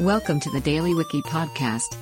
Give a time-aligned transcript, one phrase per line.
[0.00, 1.94] Welcome to the Daily Wiki Podcast,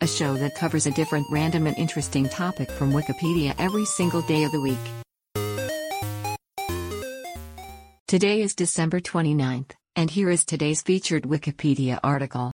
[0.00, 4.44] a show that covers a different random and interesting topic from Wikipedia every single day
[4.44, 4.78] of the week.
[8.08, 12.50] Today is December 29th, and here is today's featured Wikipedia article.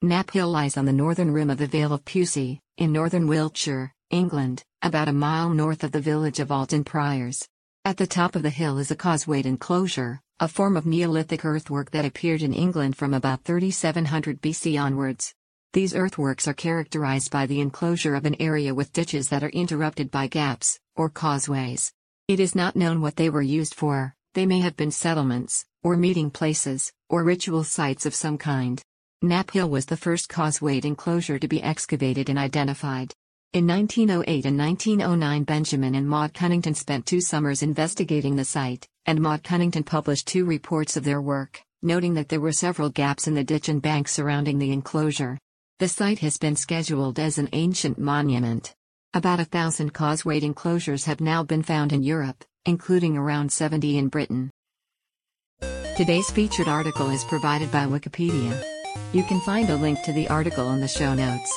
[0.00, 3.92] Knapp Hill lies on the northern rim of the Vale of Pewsey, in northern Wiltshire,
[4.08, 7.46] England, about a mile north of the village of Alton Priors.
[7.84, 11.92] At the top of the hill is a causewayed enclosure, a form of Neolithic earthwork
[11.92, 15.32] that appeared in England from about 3700 BC onwards.
[15.72, 20.10] These earthworks are characterized by the enclosure of an area with ditches that are interrupted
[20.10, 21.92] by gaps, or causeways.
[22.26, 25.96] It is not known what they were used for, they may have been settlements, or
[25.96, 28.82] meeting places, or ritual sites of some kind.
[29.22, 33.14] Knapp Hill was the first causewayed enclosure to be excavated and identified.
[33.54, 39.20] In 1908 and 1909 Benjamin and Maud Cunnington spent two summers investigating the site, and
[39.20, 43.34] Maud Cunnington published two reports of their work, noting that there were several gaps in
[43.34, 45.38] the ditch and bank surrounding the enclosure.
[45.78, 48.74] The site has been scheduled as an ancient monument.
[49.12, 54.08] About a thousand causewayed enclosures have now been found in Europe, including around 70 in
[54.08, 54.50] Britain.
[55.96, 58.60] Today's featured article is provided by Wikipedia.
[59.12, 61.56] You can find a link to the article in the show notes.